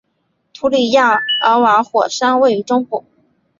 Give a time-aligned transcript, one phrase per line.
[0.55, 3.05] 图里亚尔瓦火山位于中部。